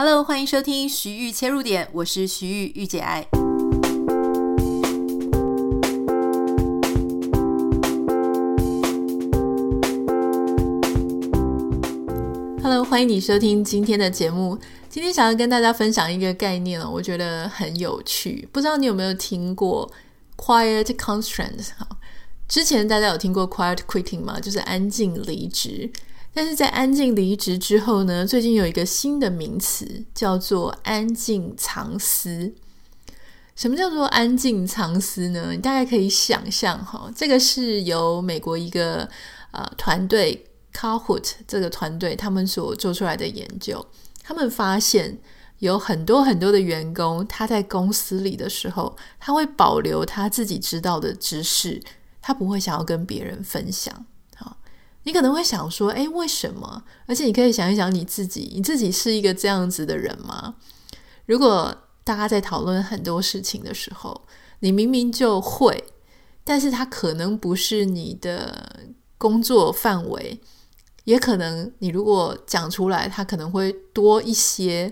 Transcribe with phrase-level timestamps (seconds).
[0.00, 3.26] Hello，欢迎收听徐玉切入点，我是徐豫御姐爱。
[12.62, 14.56] Hello，欢迎你收听今天的节目。
[14.88, 19.90] 今天想要跟大家分享一个概念哦，我觉得很有趣，不知道你有没有听过
[20.36, 21.70] Quiet Constraint？
[21.76, 21.96] 好，
[22.46, 24.38] 之前大家有听过 Quiet Quitting 吗？
[24.38, 25.90] 就是安静离职。
[26.38, 32.54] 但是在安静离职之后呢，最近有一个新的名词叫做安静藏私。
[33.56, 35.50] 什么叫做安静藏私呢？
[35.50, 39.08] 你大概可以想象哈，这个是由美国一个
[39.50, 43.84] 呃团队 carhoot 这个团队他们所做出来的研究。
[44.22, 45.18] 他们发现
[45.58, 51.82] 有很多很多的员工，他在公司里的时候，他会保留他自己知道的知识，
[52.22, 54.06] 他不会想要跟别人分享。
[55.08, 56.84] 你可能会想说，诶，为什么？
[57.06, 60.56] 而且你可以想一想你自己，你自己是一个这样子的人吗？
[61.24, 64.20] 如果大家在讨论很多事情的时候，
[64.58, 65.82] 你明明就会，
[66.44, 70.38] 但是它可能不是你的工作范围，
[71.04, 74.90] 也可能你如果讲出来，它可能会多一些。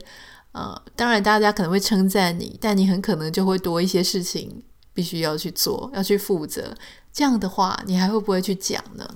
[0.52, 4.62] 呃，当然大家可能会称赞你，但你很可能就会多一些事情
[4.94, 6.74] 必须要去做，要去负责。
[7.12, 9.06] 这样的话，你还会不会去讲呢？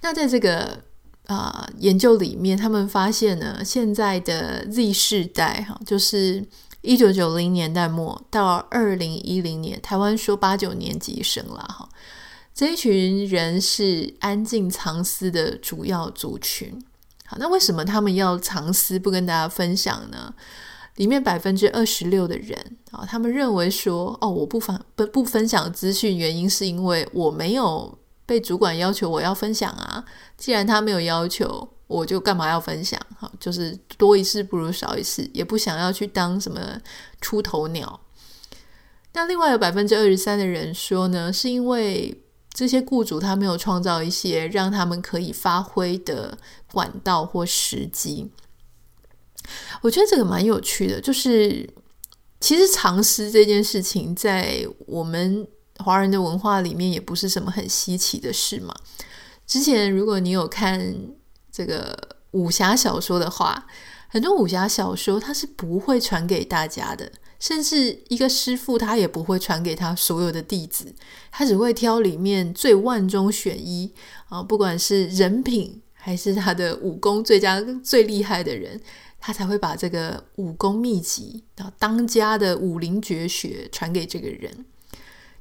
[0.00, 0.82] 那在这个
[1.26, 6.42] 啊、研究里面，他们发现呢，现在的 Z 世代哈，就是
[6.80, 11.86] 一九九零年代末到二零一零年，台湾说八九年级生了哈，
[12.54, 16.82] 这一群人是安静藏私的主要族群。
[17.26, 20.32] 好，那为什么他们要藏私不跟大家分享呢？
[20.96, 22.58] 里面百分之二十六的人
[22.90, 27.98] 啊，他们认为说，哦，我不分不不分享资讯，原因是因为我没有。
[28.28, 30.04] 被主管要求我要分享啊，
[30.36, 33.00] 既然他没有要求，我就干嘛要分享？
[33.16, 36.78] 好，就是多一事不如少一事，也不想要去当什么
[37.22, 38.00] 出头鸟。
[39.14, 46.36] 那另外有百分之二十三的人说呢，是因为这些雇主他没有创造一些让他们可以发挥的
[46.70, 48.30] 管道或时机。
[49.80, 51.66] 我觉得这个蛮有趣的，就是
[52.40, 55.48] 其实藏私这件事情在我们。
[55.78, 58.74] 华人的文化里面也不是什么很稀奇的事嘛。
[59.46, 60.94] 之前如果你有看
[61.50, 63.66] 这个武侠小说的话，
[64.08, 70.94] 很多武侠小说他是不会传给大家的，甚至一个师傅他也不会传给他所有的弟子，
[71.30, 73.92] 他只会挑里面最万中选一
[74.28, 78.80] 啊，不管是人品还是他的武功最佳最厉害的人，
[79.18, 84.66] 他才会把这个武功秘籍啊，当家的武林绝学传给这个人。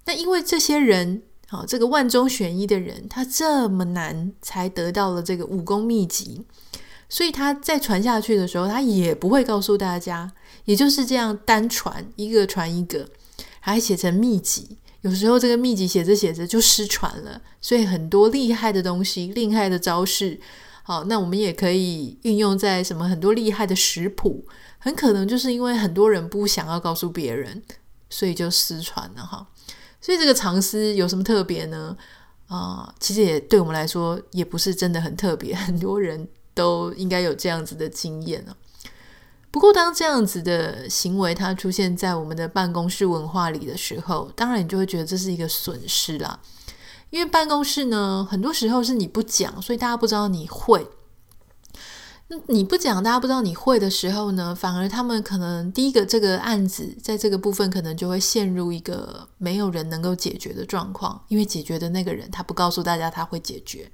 [0.07, 6.45] 那因为这些人，好，这个万中选一的人，他这么难才得到了这个武功秘籍，
[7.09, 10.31] 所以他在传下去的时候，他也不会告诉大家，
[10.63, 13.09] 也就是这样单传一个传一个，
[13.59, 14.77] 还写成秘籍。
[15.01, 20.39] 有时候这个秘籍写着写着就失传了，所以很多厉害的东西、厉害的招式，
[20.83, 24.45] 好，那我们也可以运用在什么很多厉害的食谱，
[24.79, 27.61] 很可能就是因为很多人不想要告诉别人，
[28.09, 29.47] 所以就失传了哈。
[29.99, 31.95] 所以这个藏私有什么特别呢？
[32.47, 38.55] 啊、其实也对我们来说也不是真的很特别， 很多人都应该有这样子的经验了。
[39.51, 46.39] 不过，当这样子的行为它出现在我们的办公室文化里的时候，当然你就会觉得这是一个损失啦。
[47.09, 50.87] 因为办公室呢，很多时候是你不讲，所以大家不知道你会。
[52.29, 63.89] 那你不讲，大家不知道你会的时候呢，反而他们可能第一个这个案子在这个部分可能就会陷入一个没有人能够解决的状况，因为解决的那个人他不告诉大家他会解决。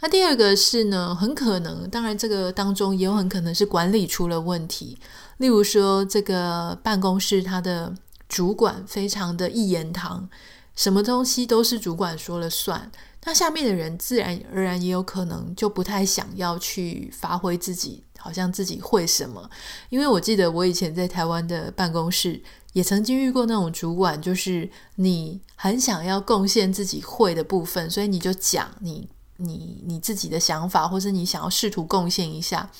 [0.00, 4.98] 那第二个是呢，很可能，当然这个当中也有很可能是管理出了问题，
[5.38, 7.94] 例如说这个办公室他的
[8.28, 10.28] 主管非常的一言堂，
[10.76, 12.92] 什么东西都是主管说了算。
[13.24, 19.50] 那下面的人自然而然也有可能就不太想要去发挥自己，好像自己会什么。
[19.90, 22.40] 因为我记得我以前在台湾的办公室
[22.72, 32.70] 也曾经遇过那种主管，就是你很想要贡献自己会的部分，所以你就讲你你你自己的想法，或是你想要试图贡献一下。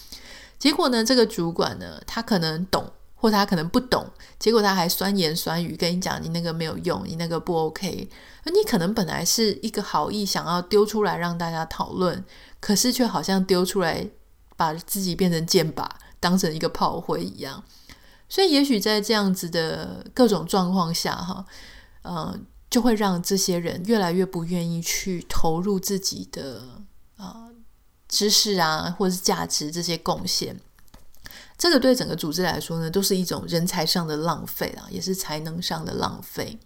[0.59, 2.91] 结果呢，这个主管呢，他可能懂。
[3.21, 4.07] 或他可能不懂，
[4.39, 8.09] 结果他还酸言酸语跟你讲，你那个没有用，你那个不 OK。
[8.45, 12.25] 而你可能本来是一个好意，想要丢出来让大家讨论，
[12.61, 14.09] 可是却好像丢出来
[14.57, 15.85] 把自己变成箭靶，
[16.21, 17.65] 当成一个炮灰一样。
[18.29, 21.45] 所以也许在这样子的各种状况下，哈，
[22.05, 26.63] 嗯，就会让这些人越来越不愿意去投入自己的
[27.17, 27.49] 啊
[28.07, 30.61] 知识啊，或者是价值这些贡献。
[31.59, 36.57] 这个对整个组织来说呢，都是一种人才上的浪费啊，也是才能上的浪费。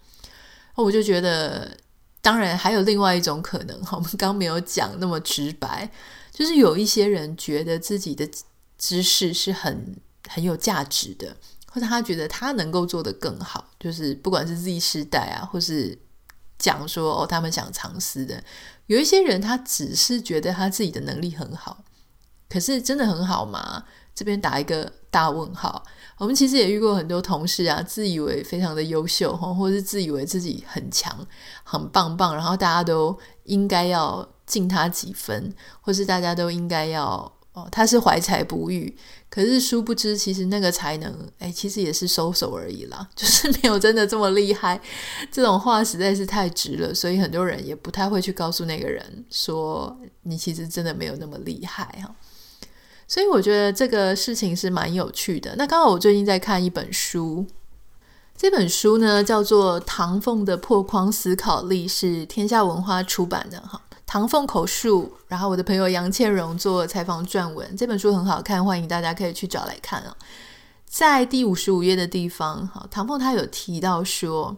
[0.75, 1.75] 我就觉得，
[2.21, 5.91] 当然还有另外一种可能，我们刚没有讲那么直白，
[6.31, 8.29] 就是有一些人觉得自己的
[8.77, 9.97] 知识是很
[10.29, 11.35] 很有价值的，
[11.71, 15.99] 或者他觉得他能够做得更好，就是不管是 Z 世代啊，或是
[16.59, 18.43] 讲说哦，他们想尝试的，
[18.87, 21.85] 有一些人他只是觉得他自己的能力很好，
[22.49, 23.85] 可是真的很好吗？
[24.15, 25.83] 这边打一个大问号。
[26.19, 31.27] 我们其实也遇过很多同事啊，自以为非常的优秀，或者是自以为自己很强、
[31.65, 38.97] 很棒棒，然后大家都应该要敬他几分，或是大家都应该要哦，他是怀才不遇。
[39.29, 44.81] 可是殊不知，其实那个才能，哎，其实也是收手而已啦， 就是没有真的这么厉害。
[45.33, 52.15] 这种话实在是太直了，所以很多人也不太会去告诉那个人说，你其实真的没有那么厉害哈。
[53.07, 55.55] 所以我觉得这个事情是蛮有趣的。
[55.57, 57.47] 那刚好我最近在看一本书，
[58.37, 63.81] 这本书呢叫做《唐凤的破框思考力》，是天下文化出版的哈。
[64.07, 67.77] 唐凤口述，然后我的朋友杨倩蓉做采访撰文。
[67.77, 70.17] 这本书很好看，欢迎大家可以去找来看啊。
[70.87, 74.57] 在第五十五页的地方，哈，唐凤他有提到说，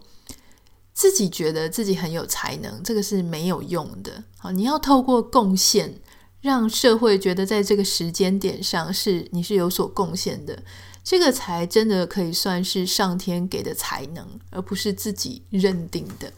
[0.92, 4.24] 自己觉得自己很有才能，这个是没有用的。
[4.38, 6.00] 好，你要透过贡献。
[6.44, 10.62] 让社会觉得在这个时间点上是你是有所贡献的，
[11.02, 16.30] 这个才真的可以算是上天给的才能，而不是自己认定的。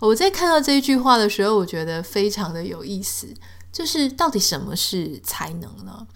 [0.00, 3.26] 我在看到这一句话的时候，我觉得非常的有意思，
[3.72, 6.06] 就是到底什么是才能呢？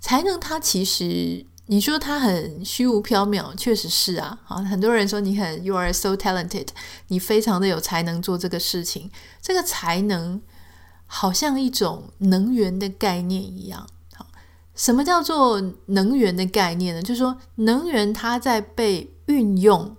[0.00, 4.40] 才能它其实你说它很虚无缥缈，确实是啊。
[4.42, 6.66] 好，很多人说你很 you are so talented，
[7.06, 9.08] 你非常的有才能做这个事情，
[9.40, 10.42] 这个才能。
[11.06, 13.86] 好像一种能源的概念一样。
[14.14, 14.26] 好，
[14.74, 17.00] 什么叫做能源的概念呢？
[17.00, 19.96] 就是说，能源它在被运用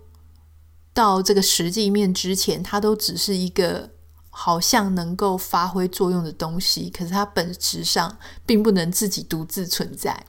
[0.94, 3.92] 到这个实际面之前，它都只是一个
[4.30, 10.26] 好像能够发挥作用的东西，可是它本质上并不能自己独自存在。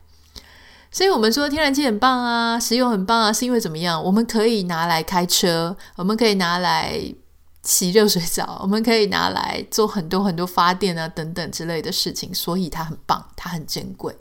[0.91, 4.03] 所以，我们说天然气很棒啊，石油很棒啊，是因为怎么样？
[4.03, 7.15] 我们可以拿来开车，我们可以拿来。
[7.63, 14.17] 洗热水澡，我们可以拿来做很多很多发电啊等等之类的事情，所以它很棒，它很珍贵。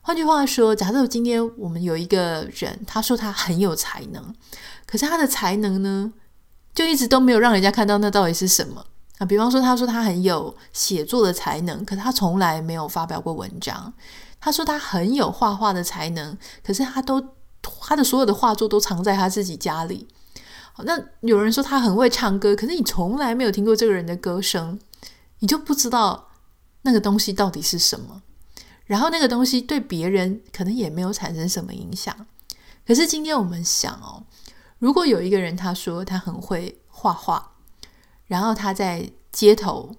[0.00, 4.34] 换句话说，假设今天我们有一个人，他说他很有才能，
[4.84, 6.12] 可是他的才能呢，
[6.74, 8.84] 就一直都没有让人家看到那到底是什么
[9.18, 9.24] 啊？
[9.24, 13.92] 比方说，他说他很有写作的才能，可是他从来没有发表过文章。
[14.40, 17.24] 他说他很有画画的才能，可是他都
[17.60, 20.08] 他的所有的画作都藏在他自己家里。
[20.78, 24.78] 那有人说他很会唱歌，可是你从来没有听过这个人的歌声，
[25.40, 26.30] 你就不知道
[26.82, 28.22] 那个东西到底是什么。
[28.86, 32.14] 然后那个东西对别人可能也没有产生什么影响。
[32.86, 34.24] 可是今天我们想哦，
[34.78, 37.52] 如果有一个人他说他很会画画，
[38.26, 39.94] 然后他在街头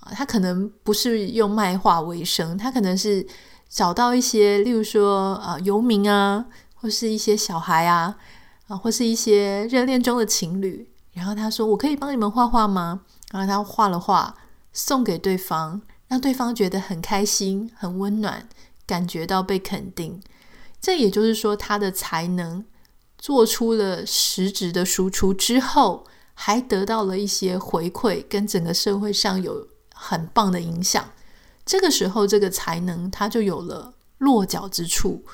[0.00, 3.26] 啊，他可能不是用卖画为生，他可能是
[3.68, 8.16] 找到一些，例如说啊游民啊，或是一些小孩啊。
[8.68, 13.00] 啊，或是一些热恋中的情侣，然后他说：“我可以帮你们画画吗？”
[13.32, 14.36] 然后他画了画，
[14.72, 18.48] 送给对方，让对方觉得很开心、很温暖，
[18.86, 20.22] 感觉到被肯定。
[20.80, 22.64] 这也就是说，他的才能
[23.18, 31.12] 做出了实质的输出之后，还得到了一些回馈，跟整个社会上有很棒的影响。
[31.64, 35.24] 这个时候，这个才能他就有了落脚之处，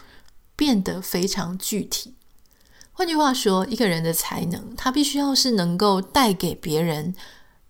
[0.56, 2.14] 变得非常具体。
[2.96, 7.12] 换句话说，一个人的才能，他必须要是能够带给别人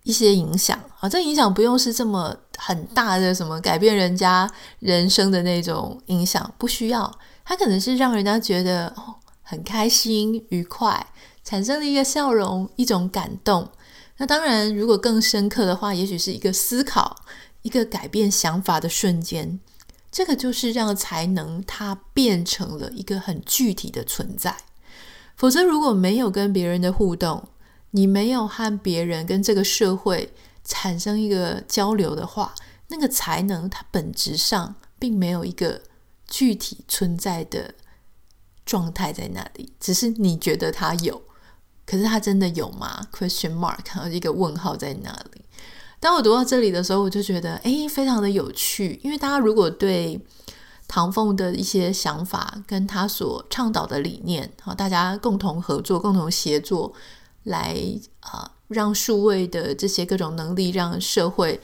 [0.03, 1.09] 一些影响啊。
[1.09, 7.11] 这影响不用是这么很大的，什么改变人家人生的那种影响，不需要。
[7.43, 8.95] 他可能是让人家觉得
[9.41, 11.07] 很开心、愉快，
[11.43, 13.67] 产生了一个笑容、一种感动。
[14.17, 17.23] 那当然，如果更深刻的话，也许是一个思考、
[17.63, 19.59] 一个改变想法的瞬间。
[20.11, 24.55] 这个就是让才能它变成了一个很具体的存在。
[25.35, 27.49] 否则，如果没有跟别人的互动，
[27.91, 32.53] 你没有和别人跟这个社会产生一个交流的话，
[32.87, 35.81] 那个才能它本质上并没有一个
[36.27, 37.73] 具体存在的
[38.65, 41.21] 状态在那里，只是你觉得它有，
[41.85, 45.41] 可是它真的有吗？Question mark，然后一个问号在那里。
[45.99, 50.19] 当我读到这里的时候，我就觉得，诶，非常的有趣，因为大家如果对
[50.87, 56.93] 唐凤的一些想法跟他所倡导的理念，好，大家共同合作、共同协作，
[57.43, 57.75] 来
[58.19, 61.59] 啊，让数位的这些各种能力，让社会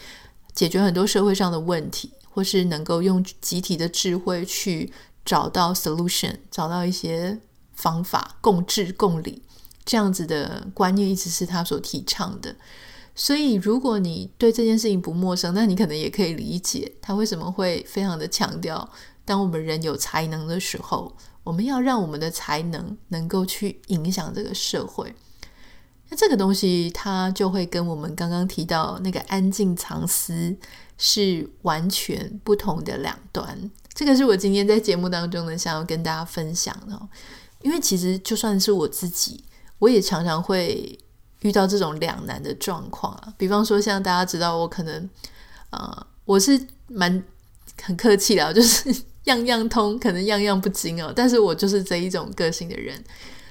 [0.54, 4.92] 解决很多社会上的问题，或是能够用集体的智慧去
[5.24, 7.40] 找到 solution，找到一些
[7.74, 9.44] 方法，共治共理，
[9.86, 12.56] 这样子的观念一直是他所提倡的。
[13.14, 18.90] 所以，如果你对这件事情不陌生，那你可能也可以理解他为什么会非常的强调，
[19.26, 21.14] 当我们人有才能的时候，
[21.44, 25.14] 我们要让我们的才能能够去影响这个社会。
[26.10, 30.56] 那这个东西，它就会跟我们刚刚提到那个安静藏思
[30.98, 33.70] 是完全不同的两端。
[33.94, 37.00] 这个是我今天在节目当中呢，想要跟大家分享的。
[37.62, 39.44] 因为其实就算是我自己，
[39.80, 40.98] 我也常常会。
[41.42, 45.10] 遇到这种两难的状况啊，比方说像大家知道我可能，
[45.72, 47.24] 呃，我是蛮
[47.82, 53.04] 很客气的， 就是样样通，可能样样不精哦，但是我就是这一种个性的人，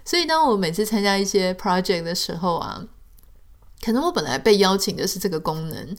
[0.04, 2.86] 所以当我每次参加一些 project 的时候啊，
[3.84, 5.96] 可能我本来被邀请的是这个功能，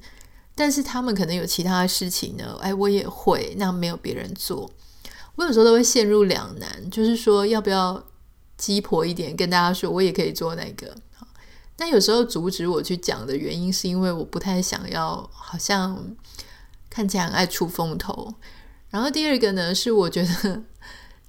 [0.55, 4.71] 但是他们可能有其他的事情呢，哎，我也会，那没有别人做，
[5.35, 8.01] 我有时候都会陷入两难，就是说要不要
[8.55, 10.95] 鸡婆一点跟大家说，我也可以做那个。
[11.81, 16.15] 但有时候阻止我去讲的原因，是因为我不太想要，好像
[16.91, 18.35] 看起来很爱出风头。
[18.91, 20.61] 然后第二个呢，是我觉得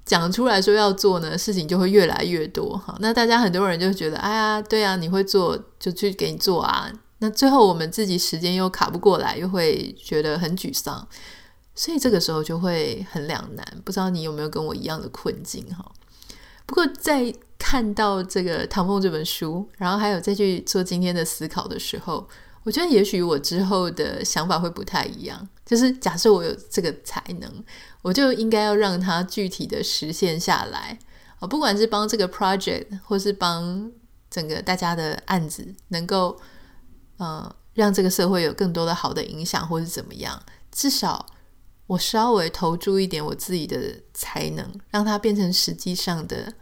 [0.05, 2.77] 讲出来说要做呢，事情就会越来越多。
[2.77, 6.93] 好，那大家很多人就觉得，哎呀，对啊，你会做就去给你做啊。
[7.17, 11.07] 那最后我们自己时间又卡不过来，又会觉得很沮丧。
[11.73, 13.65] 所以这个时候就会很两难。
[13.83, 15.65] 不知道你有没有跟我一样的困境？
[15.73, 15.91] 哈。
[16.67, 17.33] 不过在
[17.63, 22.27] 看到这个《唐凤》这本书，然后还有再去做今天的思考的时候，
[22.63, 25.47] 我觉得也许我之后的想法会不太一样。
[25.65, 27.63] 就是假设我有这个才能，
[28.01, 30.99] 我就应该要让它具体的实现下来
[31.39, 31.47] 啊！
[31.47, 33.89] 不管是帮这个 project，或是帮
[34.29, 36.37] 整个大家的案子，能够
[37.15, 41.25] 呃让这个社会有更多的好的影响，或是怎么样，至少
[41.87, 46.53] 我稍微投注一点我自己的才能，让它变成实际上的。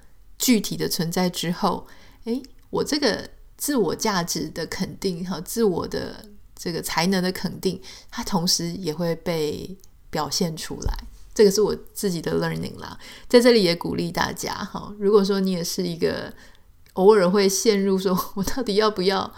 [0.42, 1.86] 具体的存在之后，
[2.24, 7.80] 诶，我这个自我价值的肯定和自我的这个才能的肯定，
[8.10, 9.78] 它同时也会被
[10.10, 10.94] 表现出来。
[11.36, 12.98] 这个是我自己的 learning 啦，
[13.30, 14.92] 在这里也鼓励大家哈。
[14.98, 16.34] 如果说你也是一个
[16.94, 19.32] 偶尔会陷入说 我到底要不要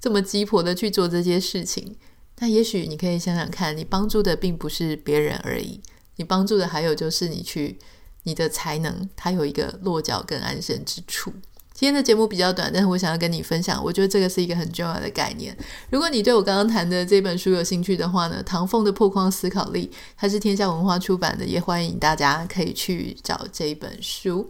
[0.00, 1.96] 这么鸡婆的去做这些事情，
[2.40, 5.80] 那也许你可以想想看，你帮助的并不是别人而已，
[6.16, 7.78] 你帮助的还有就是你去。
[8.24, 11.32] 你的才能，它有一个落脚跟安身之处。
[11.72, 15.56] 今天的节目比较短，但是我想要跟你分享，我觉得这个是一个很重要的概念。
[15.90, 24.48] 如果你对我刚刚谈的这本书有兴趣的话呢，唐凤的破框思考力，它是天下文化出版的，也欢迎大家可以去找这一本书。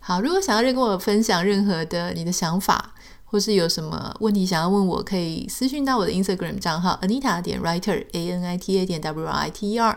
[0.00, 2.92] 好，如果想要跟我分享任何的你的想法，
[3.24, 9.70] 或是有什么问题想要问我，可以私讯到我的 Instagram 账号 Anita 点 Writer A N I T A 点 W R I T
[9.70, 9.96] E R。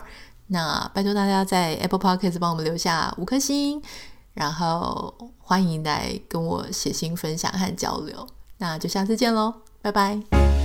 [0.52, 3.82] 那拜托大家在 Apple Podcast 帮我们留下五颗星，
[4.34, 8.26] 然后欢迎来跟我写信分享和交流。
[8.58, 10.61] 那就下次见喽，拜拜。